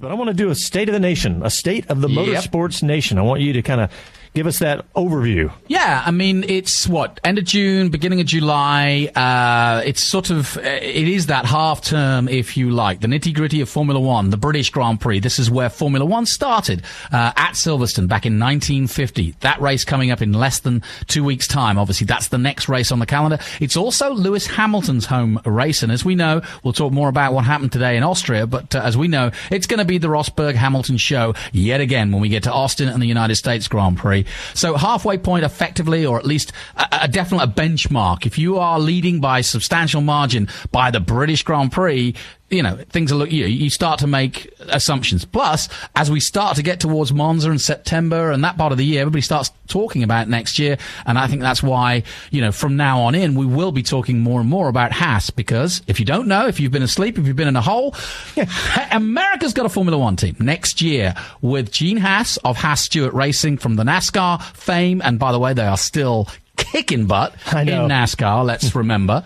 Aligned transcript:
But 0.00 0.12
I 0.12 0.14
want 0.14 0.28
to 0.28 0.34
do 0.34 0.48
a 0.48 0.54
state 0.54 0.88
of 0.88 0.92
the 0.92 1.00
nation, 1.00 1.42
a 1.42 1.50
state 1.50 1.84
of 1.90 2.00
the 2.00 2.08
Yep. 2.08 2.24
motorsports 2.44 2.84
nation. 2.84 3.18
I 3.18 3.22
want 3.22 3.40
you 3.40 3.52
to 3.54 3.62
kind 3.62 3.80
of 3.80 3.90
give 4.38 4.46
us 4.46 4.60
that 4.60 4.86
overview. 4.94 5.52
Yeah, 5.66 6.00
I 6.06 6.12
mean, 6.12 6.44
it's 6.44 6.86
what 6.86 7.18
end 7.24 7.38
of 7.38 7.44
June, 7.44 7.88
beginning 7.88 8.20
of 8.20 8.26
July. 8.26 9.10
Uh, 9.12 9.82
it's 9.84 10.00
sort 10.00 10.30
of 10.30 10.56
uh, 10.56 10.60
it 10.60 11.08
is 11.08 11.26
that 11.26 11.44
half 11.44 11.80
term, 11.80 12.28
if 12.28 12.56
you 12.56 12.70
like, 12.70 13.00
the 13.00 13.08
nitty 13.08 13.34
gritty 13.34 13.60
of 13.62 13.68
Formula 13.68 13.98
One, 13.98 14.30
the 14.30 14.36
British 14.36 14.70
Grand 14.70 15.00
Prix. 15.00 15.18
This 15.18 15.40
is 15.40 15.50
where 15.50 15.68
Formula 15.68 16.06
One 16.06 16.24
started 16.24 16.84
uh, 17.10 17.32
at 17.34 17.54
Silverstone 17.54 18.06
back 18.06 18.26
in 18.26 18.38
1950. 18.38 19.34
That 19.40 19.60
race 19.60 19.84
coming 19.84 20.12
up 20.12 20.22
in 20.22 20.32
less 20.32 20.60
than 20.60 20.84
two 21.08 21.24
weeks' 21.24 21.48
time. 21.48 21.76
Obviously, 21.76 22.04
that's 22.04 22.28
the 22.28 22.38
next 22.38 22.68
race 22.68 22.92
on 22.92 23.00
the 23.00 23.06
calendar. 23.06 23.40
It's 23.58 23.76
also 23.76 24.12
Lewis 24.12 24.46
Hamilton's 24.46 25.06
home 25.06 25.40
race, 25.44 25.82
and 25.82 25.90
as 25.90 26.04
we 26.04 26.14
know, 26.14 26.42
we'll 26.62 26.72
talk 26.72 26.92
more 26.92 27.08
about 27.08 27.32
what 27.32 27.44
happened 27.44 27.72
today 27.72 27.96
in 27.96 28.04
Austria. 28.04 28.46
But 28.46 28.76
uh, 28.76 28.82
as 28.84 28.96
we 28.96 29.08
know, 29.08 29.32
it's 29.50 29.66
going 29.66 29.78
to 29.78 29.84
be 29.84 29.98
the 29.98 30.06
Rosberg 30.06 30.54
Hamilton 30.54 30.96
show 30.96 31.34
yet 31.50 31.80
again 31.80 32.12
when 32.12 32.20
we 32.20 32.28
get 32.28 32.44
to 32.44 32.52
Austin 32.52 32.86
and 32.86 33.02
the 33.02 33.08
United 33.08 33.34
States 33.34 33.66
Grand 33.66 33.98
Prix. 33.98 34.24
So 34.54 34.76
halfway 34.76 35.18
point 35.18 35.44
effectively, 35.44 36.04
or 36.04 36.18
at 36.18 36.26
least 36.26 36.52
a, 36.76 37.00
a 37.02 37.08
definite 37.08 37.54
benchmark. 37.54 38.26
If 38.26 38.38
you 38.38 38.58
are 38.58 38.78
leading 38.78 39.20
by 39.20 39.40
substantial 39.40 40.00
margin 40.00 40.48
by 40.70 40.90
the 40.90 41.00
British 41.00 41.42
Grand 41.42 41.72
Prix, 41.72 42.14
you 42.50 42.62
know, 42.62 42.76
things 42.88 43.12
are 43.12 43.14
look, 43.14 43.30
you, 43.30 43.44
you 43.46 43.68
start 43.68 43.98
to 44.00 44.06
make 44.06 44.52
assumptions. 44.60 45.24
Plus, 45.24 45.68
as 45.94 46.10
we 46.10 46.20
start 46.20 46.56
to 46.56 46.62
get 46.62 46.80
towards 46.80 47.12
Monza 47.12 47.50
in 47.50 47.58
September 47.58 48.30
and 48.30 48.42
that 48.44 48.56
part 48.56 48.72
of 48.72 48.78
the 48.78 48.84
year, 48.84 49.02
everybody 49.02 49.20
starts 49.20 49.50
talking 49.66 50.02
about 50.02 50.28
next 50.28 50.58
year. 50.58 50.78
And 51.04 51.18
I 51.18 51.26
think 51.26 51.42
that's 51.42 51.62
why, 51.62 52.04
you 52.30 52.40
know, 52.40 52.50
from 52.50 52.76
now 52.76 53.02
on 53.02 53.14
in, 53.14 53.34
we 53.34 53.44
will 53.44 53.72
be 53.72 53.82
talking 53.82 54.20
more 54.20 54.40
and 54.40 54.48
more 54.48 54.68
about 54.68 54.92
Haas 54.92 55.28
because 55.28 55.82
if 55.86 56.00
you 56.00 56.06
don't 56.06 56.26
know, 56.26 56.46
if 56.46 56.58
you've 56.58 56.72
been 56.72 56.82
asleep, 56.82 57.18
if 57.18 57.26
you've 57.26 57.36
been 57.36 57.48
in 57.48 57.56
a 57.56 57.62
hole, 57.62 57.94
America's 58.92 59.52
got 59.52 59.66
a 59.66 59.68
Formula 59.68 59.98
One 59.98 60.16
team 60.16 60.36
next 60.38 60.80
year 60.80 61.14
with 61.42 61.70
Gene 61.70 61.98
Haas 61.98 62.38
of 62.38 62.56
Haas 62.56 62.80
Stewart 62.80 63.12
Racing 63.12 63.58
from 63.58 63.76
the 63.76 63.84
NASCAR 63.84 64.42
fame. 64.54 65.02
And 65.04 65.18
by 65.18 65.32
the 65.32 65.38
way, 65.38 65.52
they 65.52 65.66
are 65.66 65.76
still 65.76 66.28
kicking 66.58 67.06
butt 67.06 67.32
in. 67.52 67.66
NASCAR, 67.66 68.44
let's 68.44 68.74
remember. 68.74 69.24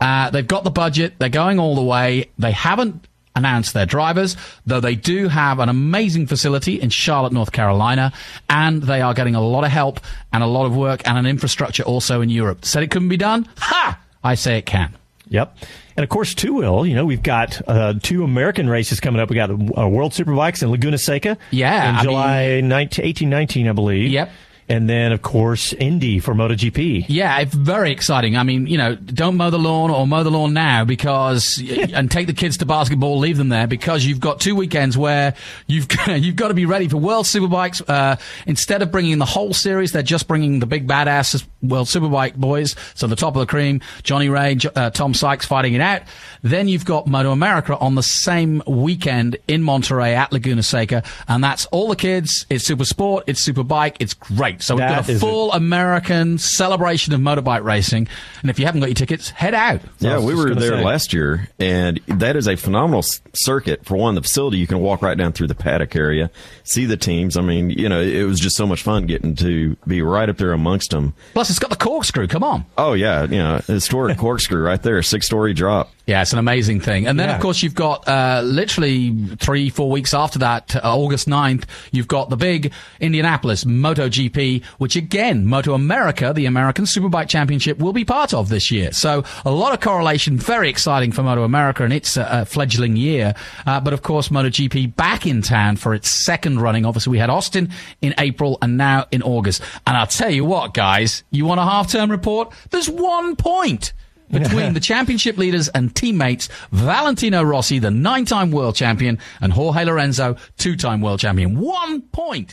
Uh, 0.00 0.30
they've 0.30 0.46
got 0.46 0.64
the 0.64 0.70
budget. 0.70 1.14
They're 1.18 1.28
going 1.28 1.58
all 1.60 1.74
the 1.76 1.82
way. 1.82 2.30
They 2.38 2.50
haven't 2.52 3.06
announced 3.36 3.72
their 3.74 3.86
drivers, 3.86 4.36
though 4.66 4.80
they 4.80 4.96
do 4.96 5.28
have 5.28 5.60
an 5.60 5.68
amazing 5.68 6.26
facility 6.26 6.80
in 6.80 6.90
Charlotte, 6.90 7.32
North 7.32 7.52
Carolina, 7.52 8.12
and 8.48 8.82
they 8.82 9.00
are 9.00 9.14
getting 9.14 9.36
a 9.36 9.40
lot 9.40 9.62
of 9.64 9.70
help 9.70 10.00
and 10.32 10.42
a 10.42 10.46
lot 10.46 10.66
of 10.66 10.76
work 10.76 11.06
and 11.06 11.16
an 11.16 11.26
infrastructure 11.26 11.84
also 11.84 12.20
in 12.22 12.28
Europe. 12.28 12.64
Said 12.64 12.82
it 12.82 12.90
couldn't 12.90 13.08
be 13.08 13.16
done? 13.16 13.48
Ha! 13.58 13.98
I 14.24 14.34
say 14.34 14.58
it 14.58 14.66
can. 14.66 14.94
Yep. 15.28 15.56
And 15.96 16.02
of 16.04 16.10
course, 16.10 16.34
two 16.34 16.54
will. 16.54 16.84
You 16.84 16.96
know, 16.96 17.06
we've 17.06 17.22
got 17.22 17.62
uh, 17.68 17.94
two 18.02 18.24
American 18.24 18.68
races 18.68 18.98
coming 18.98 19.20
up. 19.20 19.30
We 19.30 19.36
got 19.36 19.50
uh, 19.50 19.54
World 19.88 20.12
Superbikes 20.12 20.62
in 20.62 20.70
Laguna 20.70 20.98
Seca. 20.98 21.38
Yeah, 21.52 21.88
In 21.90 21.94
I 21.96 22.02
July 22.02 22.60
19, 22.62 23.04
18, 23.04 23.30
19, 23.30 23.68
I 23.68 23.72
believe. 23.72 24.10
Yep. 24.10 24.30
And 24.70 24.88
then, 24.88 25.10
of 25.10 25.20
course, 25.20 25.72
Indy 25.72 26.20
for 26.20 26.32
MotoGP. 26.32 27.06
Yeah, 27.08 27.40
it's 27.40 27.52
very 27.52 27.90
exciting. 27.90 28.36
I 28.36 28.44
mean, 28.44 28.68
you 28.68 28.78
know, 28.78 28.94
don't 28.94 29.36
mow 29.36 29.50
the 29.50 29.58
lawn 29.58 29.90
or 29.90 30.06
mow 30.06 30.22
the 30.22 30.30
lawn 30.30 30.54
now 30.54 30.84
because, 30.84 31.60
and 31.92 32.08
take 32.08 32.28
the 32.28 32.32
kids 32.32 32.58
to 32.58 32.66
basketball, 32.66 33.18
leave 33.18 33.36
them 33.36 33.48
there 33.48 33.66
because 33.66 34.04
you've 34.06 34.20
got 34.20 34.38
two 34.38 34.54
weekends 34.54 34.96
where 34.96 35.34
you've 35.66 35.88
you've 36.06 36.36
got 36.36 36.48
to 36.48 36.54
be 36.54 36.66
ready 36.66 36.86
for 36.86 36.98
World 36.98 37.26
Superbikes. 37.26 37.82
Uh, 37.88 38.14
instead 38.46 38.80
of 38.80 38.92
bringing 38.92 39.18
the 39.18 39.24
whole 39.24 39.52
series, 39.52 39.90
they're 39.90 40.02
just 40.02 40.28
bringing 40.28 40.60
the 40.60 40.66
big 40.66 40.86
badasses 40.86 41.44
World 41.62 41.88
Superbike 41.88 42.36
boys, 42.36 42.76
so 42.94 43.06
the 43.06 43.16
top 43.16 43.34
of 43.34 43.40
the 43.40 43.46
cream, 43.46 43.80
Johnny 44.02 44.28
Rea, 44.28 44.56
uh, 44.76 44.90
Tom 44.90 45.14
Sykes 45.14 45.46
fighting 45.46 45.74
it 45.74 45.80
out. 45.80 46.02
Then 46.42 46.68
you've 46.68 46.86
got 46.86 47.06
Moto 47.06 47.32
America 47.32 47.76
on 47.76 47.96
the 47.96 48.02
same 48.02 48.62
weekend 48.66 49.36
in 49.46 49.62
Monterey 49.62 50.14
at 50.14 50.32
Laguna 50.32 50.62
Seca, 50.62 51.02
and 51.28 51.44
that's 51.44 51.66
all 51.66 51.88
the 51.88 51.96
kids. 51.96 52.46
It's 52.48 52.64
super 52.64 52.84
sport, 52.84 53.24
it's 53.26 53.40
super 53.40 53.62
bike, 53.62 53.96
it's 54.00 54.14
great. 54.14 54.59
So 54.60 54.74
we've 54.74 54.80
That 54.80 54.96
got 55.00 55.08
a 55.08 55.12
is 55.12 55.16
a- 55.16 55.20
full 55.20 55.52
American 55.52 56.38
celebration 56.38 57.12
of 57.12 57.20
motorbike 57.20 57.64
racing. 57.64 58.08
And 58.42 58.50
if 58.50 58.58
you 58.58 58.66
haven't 58.66 58.80
got 58.80 58.88
your 58.88 58.94
tickets, 58.94 59.30
head 59.30 59.54
out. 59.54 59.80
I 59.80 59.88
Yeah, 60.00 60.18
we 60.20 60.34
were 60.34 60.54
there 60.54 60.76
say. 60.78 60.84
last 60.84 61.12
year, 61.12 61.48
and 61.58 61.98
that 62.08 62.36
is 62.36 62.46
a 62.46 62.56
phenomenal 62.56 63.02
circuit. 63.32 63.84
For 63.84 63.96
one, 63.96 64.14
the 64.14 64.22
facility 64.22 64.58
you 64.58 64.66
can 64.66 64.80
walk 64.80 65.02
right 65.02 65.16
down 65.16 65.32
through 65.32 65.46
the 65.48 65.54
paddock 65.54 65.96
area, 65.96 66.30
see 66.64 66.84
the 66.86 66.96
teams. 66.96 67.36
I 67.36 67.42
mean, 67.42 67.70
you 67.70 67.88
know, 67.88 68.00
it 68.00 68.24
was 68.24 68.38
just 68.40 68.56
so 68.56 68.66
much 68.66 68.82
fun 68.82 69.06
getting 69.06 69.34
to 69.36 69.76
be 69.86 70.02
right 70.02 70.28
up 70.28 70.36
there 70.36 70.52
amongst 70.52 70.90
them. 70.90 71.14
Plus, 71.34 71.50
it's 71.50 71.58
got 71.58 71.70
the 71.70 71.76
corkscrew. 71.76 72.26
Come 72.26 72.42
on. 72.44 72.64
Oh 72.78 72.92
yeah, 72.92 73.22
you 73.24 73.38
know, 73.38 73.60
historic 73.66 74.18
corkscrew 74.18 74.62
right 74.62 74.82
there, 74.82 75.02
six 75.02 75.26
story 75.26 75.54
drop. 75.54 75.90
Yeah, 76.10 76.22
it's 76.22 76.32
an 76.32 76.40
amazing 76.40 76.80
thing. 76.80 77.06
And 77.06 77.20
then, 77.20 77.28
Yeah. 77.28 77.36
of 77.36 77.40
course, 77.40 77.62
you've 77.62 77.76
got 77.76 78.08
uh, 78.08 78.42
literally 78.44 79.14
three, 79.38 79.70
four 79.70 79.88
weeks 79.92 80.12
after 80.12 80.40
that, 80.40 80.74
uh, 80.74 80.80
August 80.82 81.28
9th, 81.28 81.66
you've 81.92 82.08
got 82.08 82.30
the 82.30 82.36
big 82.36 82.72
Indianapolis 82.98 83.62
MotoGP, 83.62 84.64
which 84.78 84.96
again, 84.96 85.46
Moto 85.46 85.72
America, 85.72 86.32
the 86.34 86.46
American 86.46 86.84
Superbike 86.84 87.28
Championship, 87.28 87.78
will 87.78 87.92
be 87.92 88.04
part 88.04 88.34
of 88.34 88.48
this 88.48 88.72
year. 88.72 88.90
So 88.90 89.22
a 89.44 89.52
lot 89.52 89.72
of 89.72 89.78
correlation, 89.78 90.36
very 90.36 90.68
exciting 90.68 91.12
for 91.12 91.22
Moto 91.22 91.44
America 91.44 91.84
and 91.84 91.92
its 91.92 92.16
uh, 92.16 92.22
uh, 92.22 92.44
fledgling 92.44 92.96
year. 92.96 93.32
Uh, 93.64 93.78
but 93.78 93.92
of 93.92 94.02
course, 94.02 94.30
MotoGP 94.30 94.96
back 94.96 95.26
in 95.26 95.42
town 95.42 95.76
for 95.76 95.94
its 95.94 96.10
second 96.10 96.60
running. 96.60 96.84
Obviously, 96.84 97.12
we 97.12 97.18
had 97.18 97.30
Austin 97.30 97.70
in 98.02 98.14
April 98.18 98.58
and 98.62 98.76
now 98.76 99.06
in 99.12 99.22
August. 99.22 99.62
And 99.86 99.96
I'll 99.96 100.08
tell 100.08 100.30
you 100.30 100.44
what, 100.44 100.74
guys, 100.74 101.22
you 101.30 101.44
want 101.46 101.60
a 101.60 101.64
half-term 101.64 102.10
report? 102.10 102.52
There's 102.70 102.90
one 102.90 103.36
point 103.36 103.92
between 104.42 104.74
the 104.74 104.80
championship 104.80 105.36
leaders 105.36 105.68
and 105.68 105.94
teammates 105.94 106.48
Valentino 106.70 107.42
Rossi, 107.42 107.78
the 107.80 107.90
nine 107.90 108.24
time 108.24 108.50
world 108.50 108.76
champion, 108.76 109.18
and 109.40 109.52
Jorge 109.52 109.84
Lorenzo, 109.84 110.36
two 110.56 110.76
time 110.76 111.00
world 111.00 111.20
champion. 111.20 111.58
One 111.58 112.02
point. 112.02 112.48